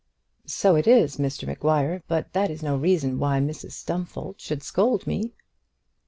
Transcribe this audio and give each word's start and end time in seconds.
"So 0.47 0.75
it 0.75 0.87
is, 0.87 1.17
Mr 1.17 1.45
Maguire, 1.45 2.01
but 2.07 2.33
that 2.33 2.49
is 2.49 2.63
no 2.63 2.75
reason 2.75 3.19
why 3.19 3.39
Mrs 3.39 3.73
Stumfold 3.73 4.39
should 4.39 4.63
scold 4.63 5.05
me." 5.05 5.33